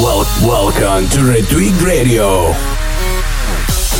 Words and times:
Well, 0.00 0.24
welcome 0.46 1.08
to 1.10 1.18
Retweet 1.20 1.82
Radio. 1.84 2.54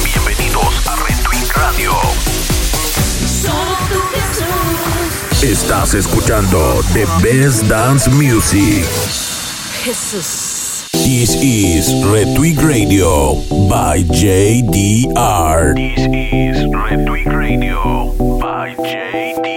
Bienvenidos 0.04 0.86
a 0.86 0.94
Retweet 1.02 1.52
Radio. 1.56 1.92
Estás 5.42 5.94
escuchando 5.94 6.82
The 6.92 7.06
Best 7.20 7.64
Dance 7.68 8.08
Music. 8.10 8.84
Jesus. 9.82 10.88
This 10.92 11.34
is 11.42 11.92
Retweet 12.04 12.62
Radio 12.62 13.34
by 13.68 14.04
JDR. 14.04 15.74
This 15.74 16.06
is 16.12 16.64
Retweet 16.66 17.32
Radio 17.34 18.12
by 18.38 18.76
JDR. 18.76 19.47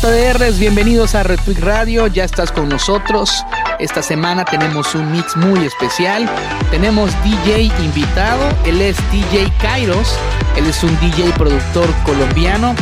JDRs, 0.00 0.60
bienvenidos 0.60 1.16
a 1.16 1.24
Retweet 1.24 1.58
Radio, 1.58 2.06
ya 2.06 2.22
estás 2.22 2.52
con 2.52 2.68
nosotros. 2.68 3.44
Esta 3.80 4.00
semana 4.00 4.44
tenemos 4.44 4.94
un 4.94 5.10
mix 5.10 5.36
muy 5.36 5.66
especial. 5.66 6.30
Tenemos 6.70 7.10
DJ 7.24 7.64
invitado, 7.82 8.48
él 8.64 8.80
es 8.80 8.96
DJ 9.10 9.52
Kairos, 9.60 10.14
él 10.56 10.66
es 10.66 10.84
un 10.84 10.96
DJ 11.00 11.32
productor 11.32 11.92
colombiano 12.04 12.76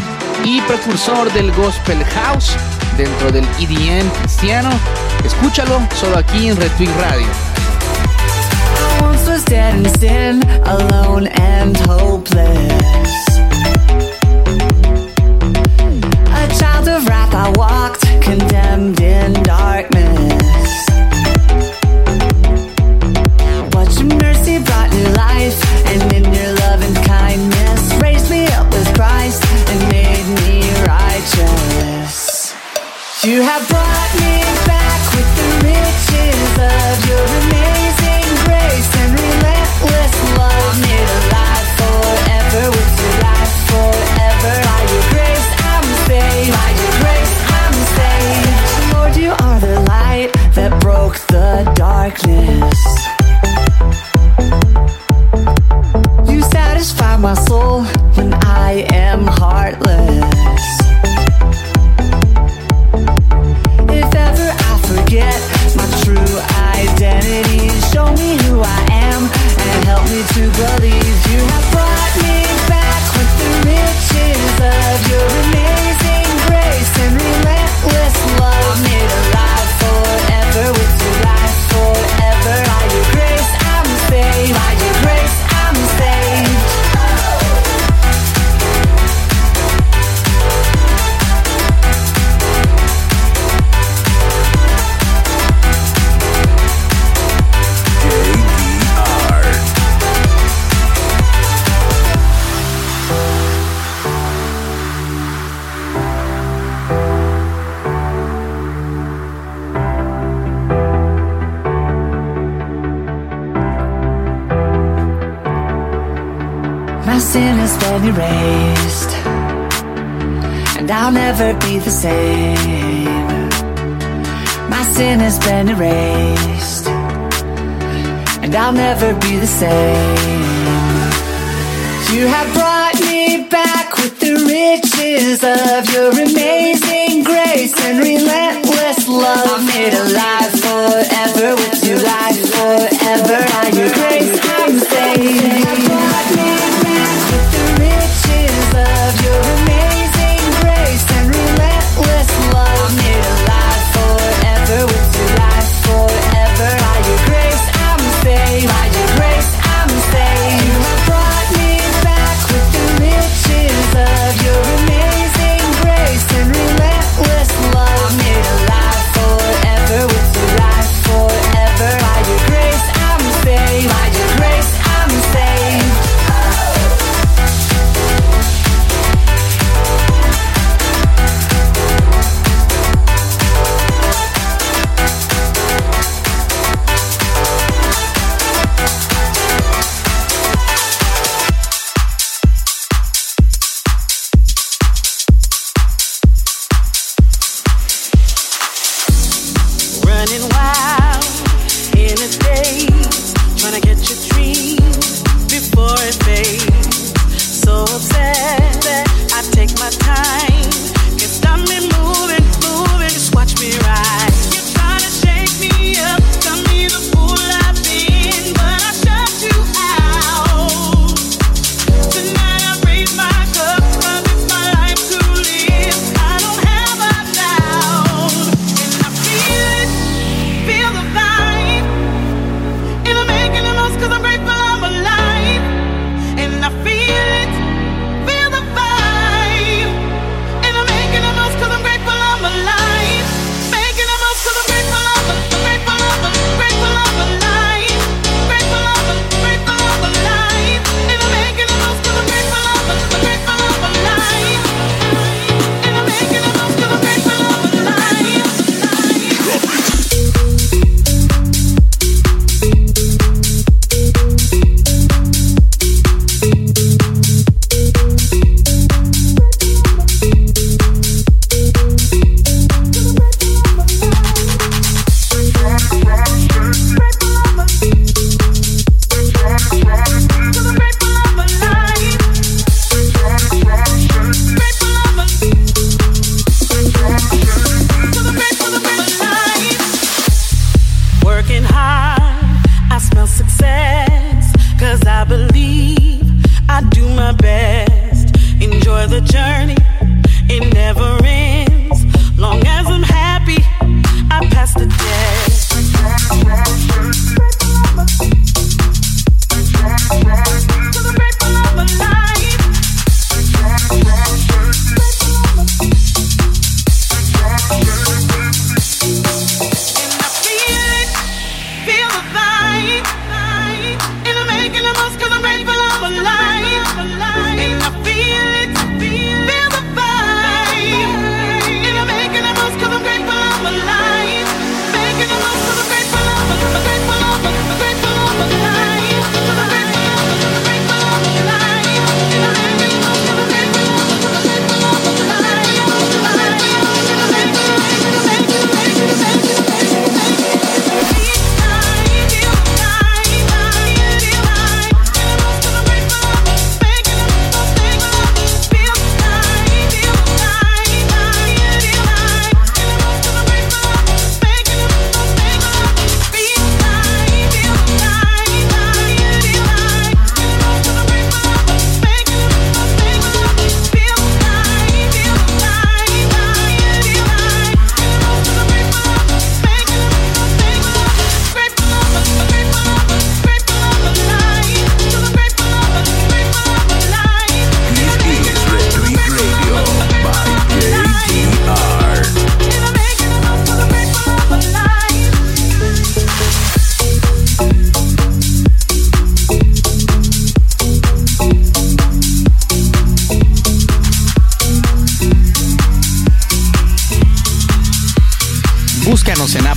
y 0.45 0.61
precursor 0.63 1.33
del 1.33 1.53
gospel 1.53 2.05
house 2.05 2.55
dentro 2.99 3.33
del 3.33 3.45
EDM 3.59 4.09
cristiano. 4.21 4.69
Escúchalo 5.25 5.81
solo 5.99 6.19
aquí 6.19 6.49
en 6.49 6.57
Retweet 6.57 6.91
Radio. 7.01 7.27
Wrath, 17.07 17.35
I 17.35 17.51
walked, 17.57 18.03
condemned 18.23 19.01
in 19.01 19.33
darkness. 19.43 20.87
But 23.71 23.89
your 23.99 24.11
mercy 24.21 24.59
brought 24.63 24.91
new 24.93 25.09
life, 25.15 25.59
and 25.87 26.13
in 26.13 26.25
your 26.25 26.53
love 26.65 26.83
and 26.83 26.97
kindness, 27.07 27.81
raised 28.03 28.31
me 28.31 28.47
up 28.49 28.67
with 28.73 28.89
Christ 28.95 29.43
and 29.71 29.81
made 29.91 30.27
me 30.43 30.63
righteous. 30.87 32.55
You 33.25 33.43
have 33.43 33.67
brought 33.69 34.13
me 34.23 34.43
back 34.67 35.01
with 35.15 35.31
the 35.41 35.51
riches 35.71 36.51
of 36.59 36.95
your 37.11 37.27
amazing 37.43 38.27
grace 38.47 38.91
and 39.03 39.11
relentless 39.19 40.15
love. 40.39 40.67
Alive 40.77 41.46
You 56.31 56.43
satisfy 56.43 57.17
my 57.17 57.35
soul 57.35 57.85
when 58.15 58.35
I 58.35 58.87
am 58.93 59.27
heartless. 59.27 60.86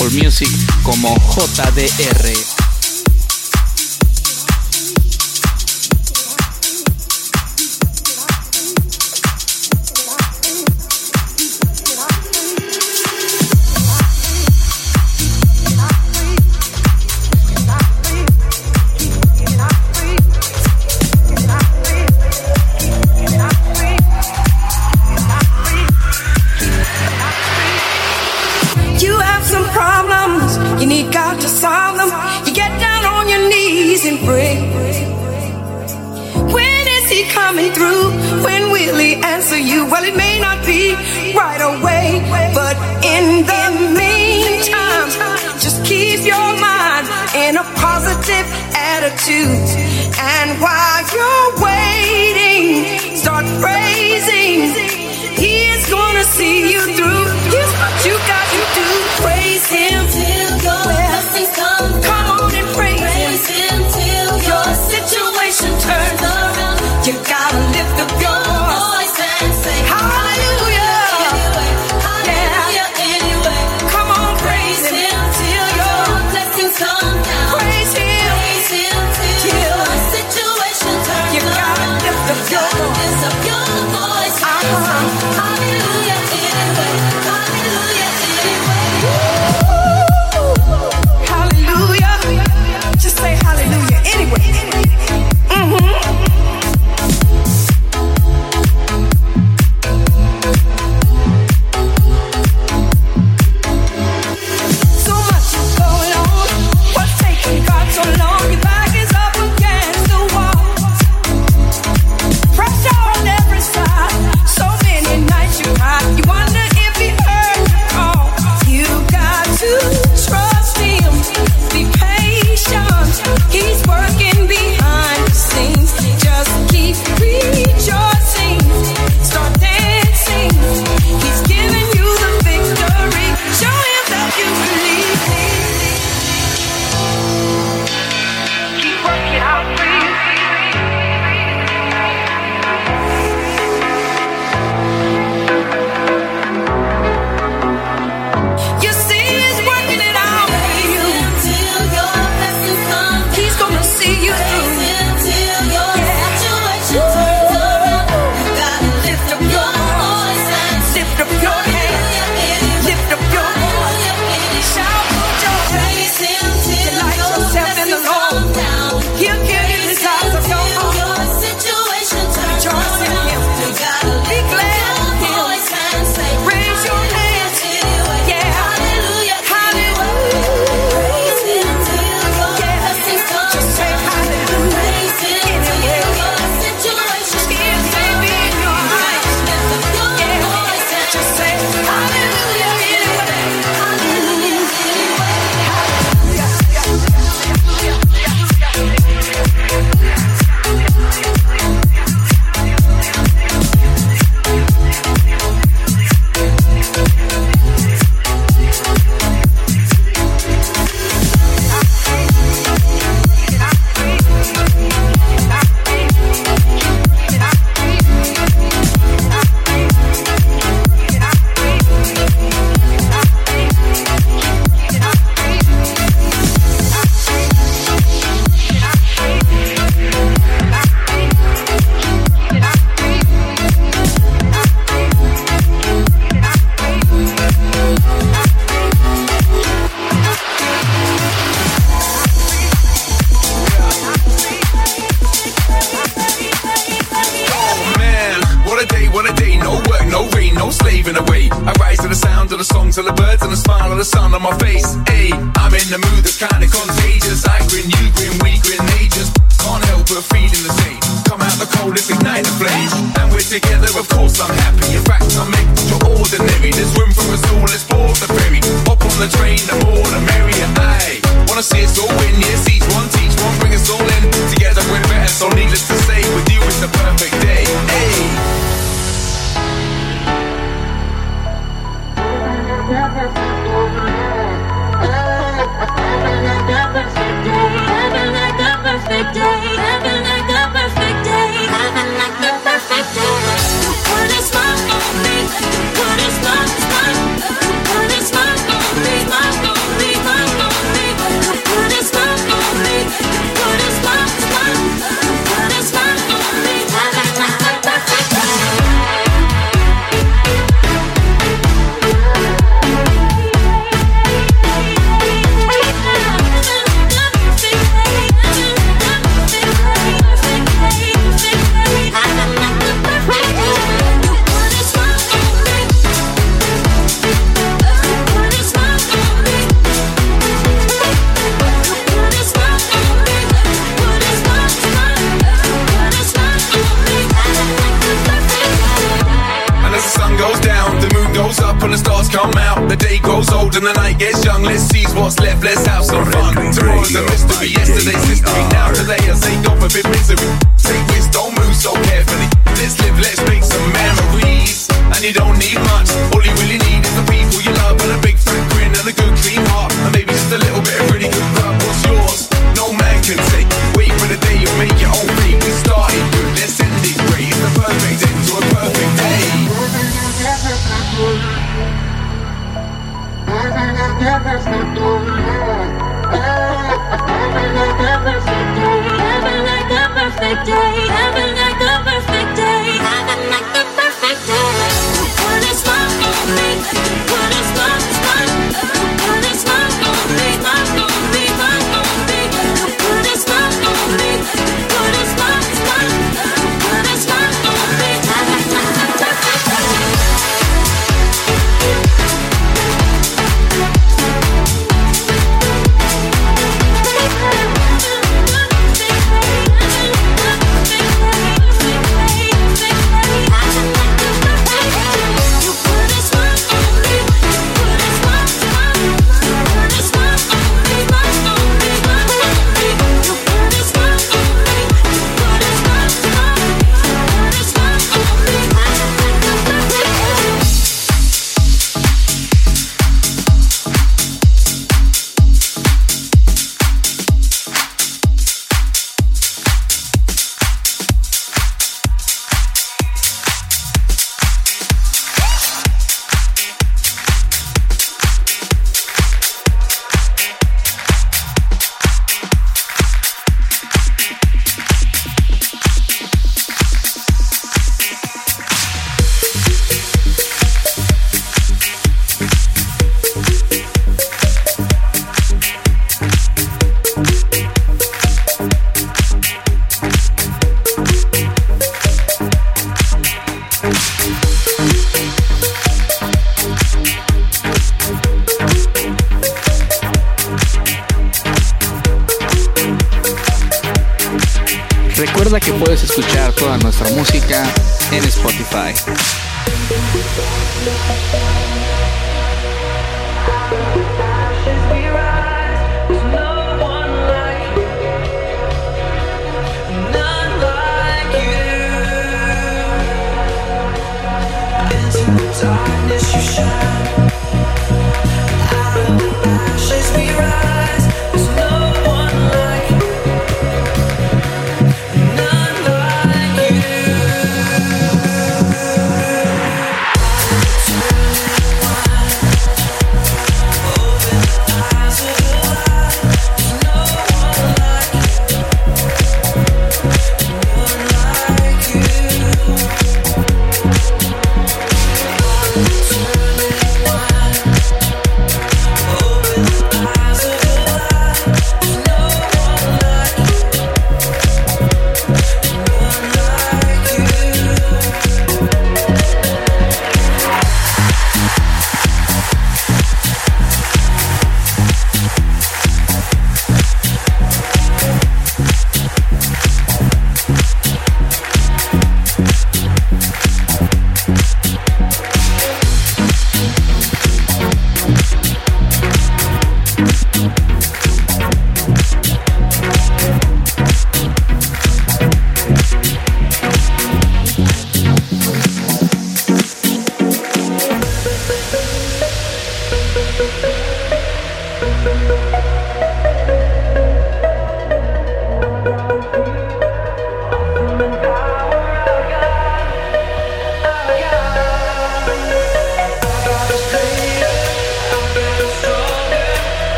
Apple 0.00 0.22
Music 0.22 0.48
como 0.82 1.14
JDR. 1.34 2.49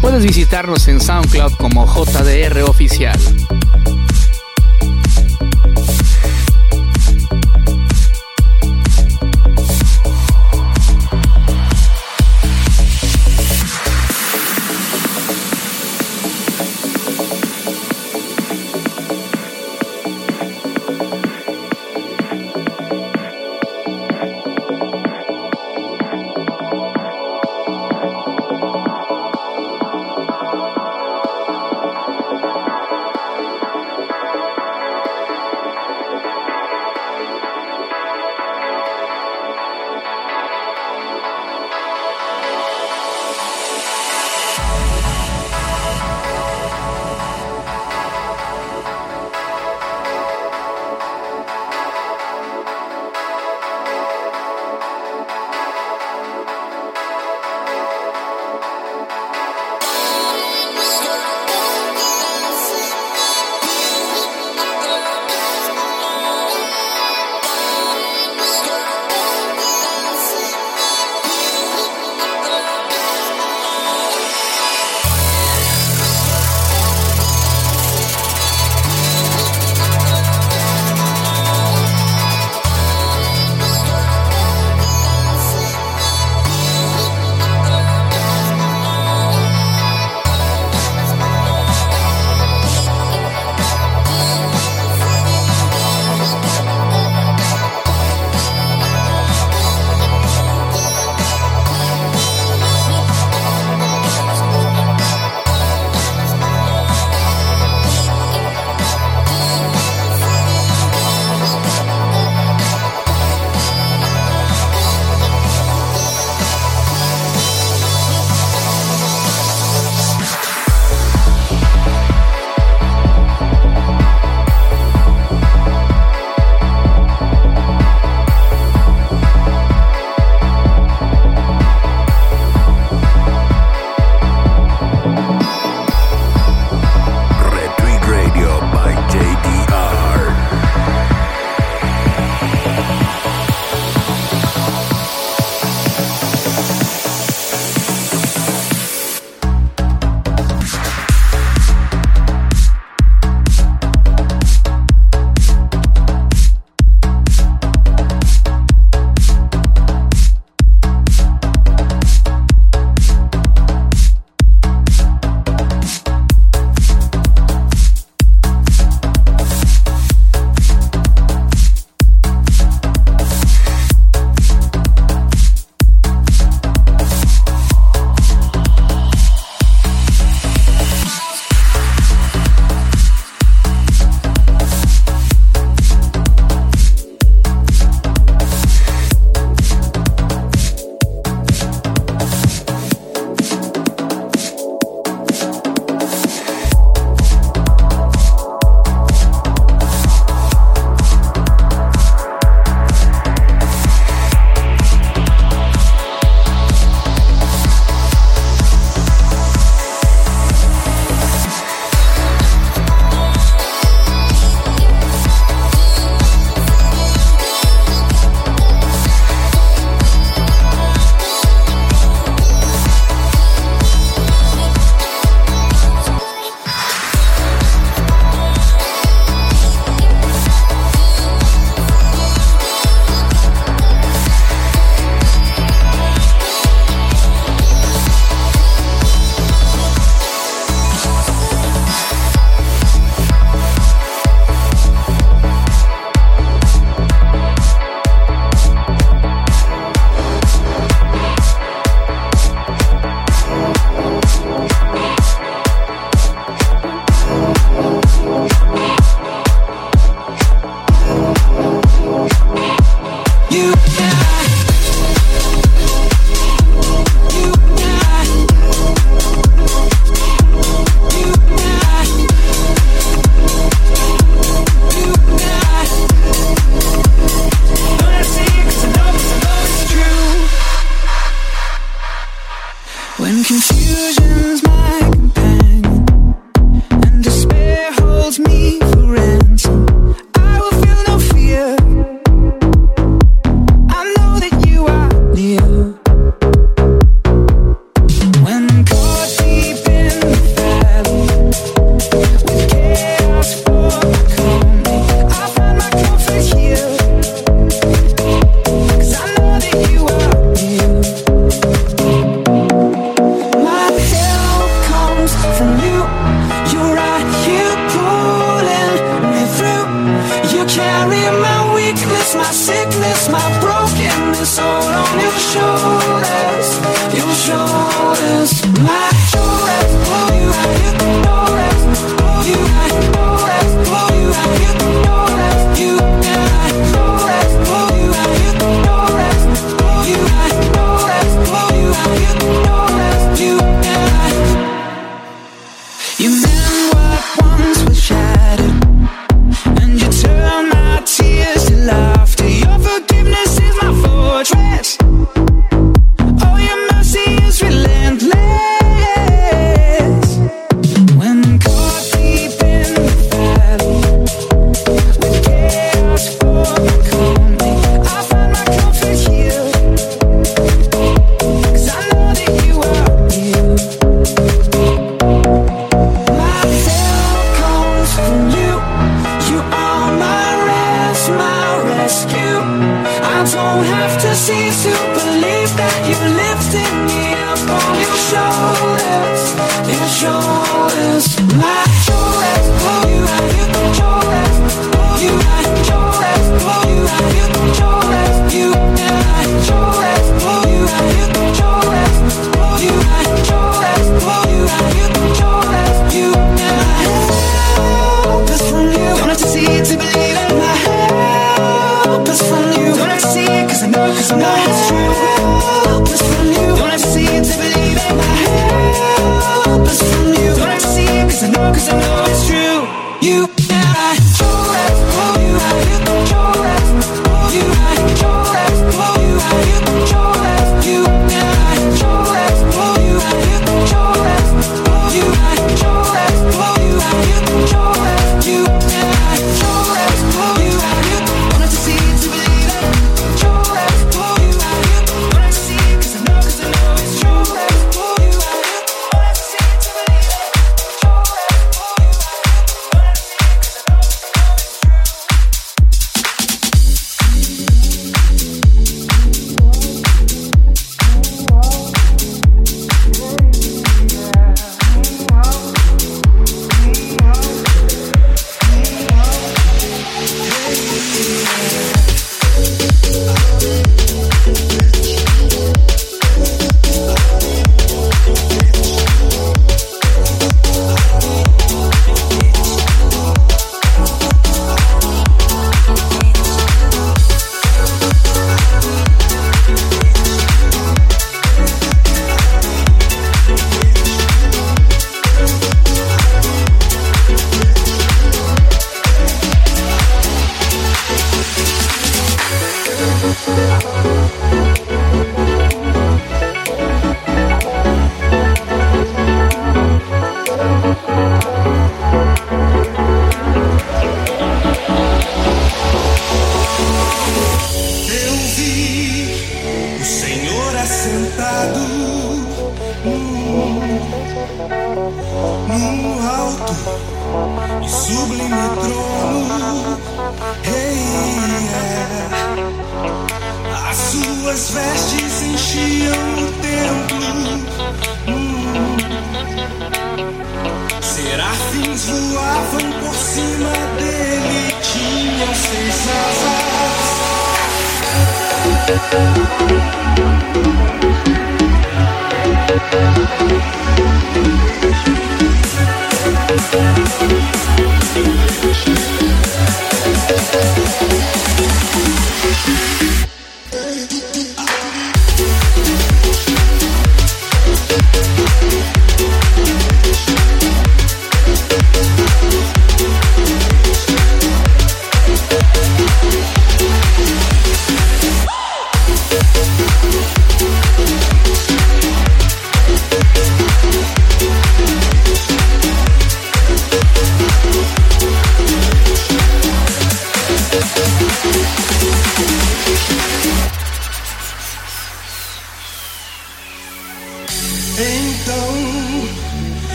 Puedes 0.00 0.22
visitarnos 0.22 0.86
en 0.88 1.00
SoundCloud 1.00 1.54
como 1.54 1.86
JDR 1.86 2.62
Oficial. 2.62 3.18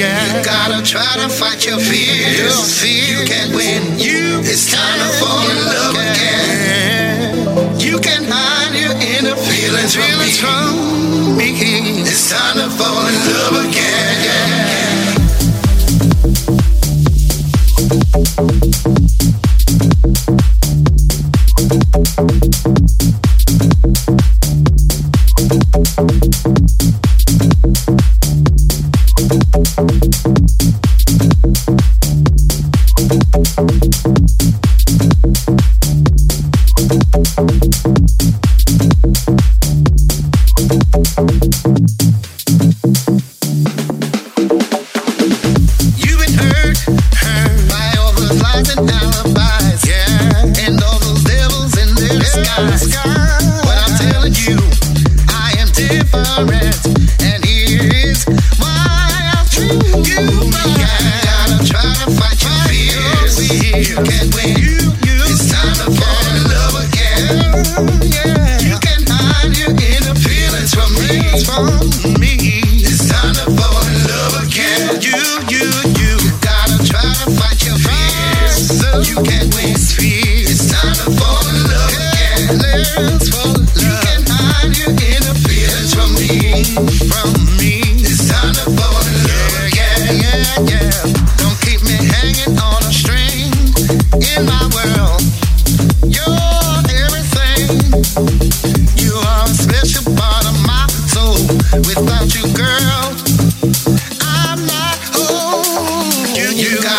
yeah. 0.00 0.38
You 0.38 0.44
gotta 0.44 0.80
try 0.82 1.12
to 1.20 1.28
fight 1.28 1.66
your 1.66 1.78
fears. 1.78 2.38
You 2.38 2.48
don't 2.48 2.72
fear 2.80 3.04
you 3.12 3.20
can 3.28 3.54
win. 3.54 3.98
You 3.98 4.40
it's 4.40 4.72
time 4.72 4.98
to 5.04 5.08
fall 5.20 5.44
in 5.52 5.58
love 5.76 5.96
again. 6.08 7.78
You 7.78 7.98
can 8.00 8.24
hide 8.24 8.74
your 8.74 8.96
inner 8.96 9.36
feelings, 9.36 9.94
feelings 9.94 10.38
from 10.40 11.36
me. 11.36 11.52
It's 12.08 12.30
time 12.30 12.56
to 12.56 12.68
fall 12.70 13.06
in 13.06 13.16
love 13.34 13.68
again. 13.68 13.79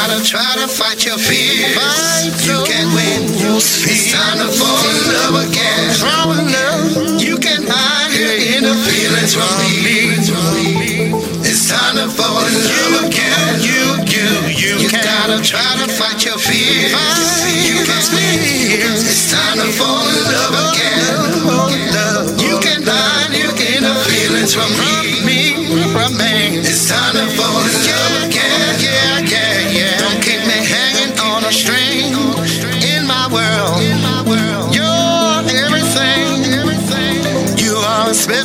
gotta 0.07 0.23
try 0.23 0.53
to 0.57 0.67
fight 0.67 1.05
your 1.05 1.17
fears. 1.17 1.77
Fight 1.77 2.33
you 2.49 2.57
can 2.65 2.87
win. 2.97 3.21
It's 3.53 4.11
time 4.11 4.37
to 4.41 4.49
fall 4.49 4.81
in 4.89 4.97
love 5.13 5.35
again. 5.45 5.93
Fall 6.01 6.33
love. 6.33 7.21
You 7.21 7.37
can 7.37 7.61
hide 7.69 8.09
your 8.17 8.33
inner 8.57 8.77
feelings 8.81 9.35
from 9.37 9.61
me. 9.85 11.13
It's 11.45 11.69
time 11.69 11.97
to 11.97 12.09
fall 12.09 12.41
in 12.41 12.53
love 12.65 13.05
again. 13.05 13.61
You, 13.61 14.01
you, 14.09 14.27
you, 14.49 14.73
you 14.81 14.89
gotta 14.89 15.37
try 15.43 15.69
to 15.85 15.87
fight 15.87 16.25
your 16.25 16.37
fears. 16.37 16.93
Fight 16.93 17.61
you 17.61 17.85
can 17.85 18.01
win. 18.09 19.05
It's 19.05 19.31
time 19.31 19.57
to 19.57 19.69
fall 19.77 20.01
in 20.01 20.17
love 20.33 20.53
again. 20.53 20.70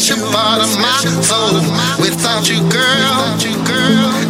you 0.08 0.16
part 0.30 0.60
of 0.62 0.78
my 0.78 0.98
soul. 1.22 1.54
Without 2.00 2.48
you, 2.48 2.60
girl. 2.70 3.16
Without 3.16 3.44
you, 3.44 3.54
girl. 3.64 4.25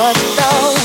What 0.00 0.14
the 0.14 0.79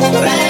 Thank 0.00 0.47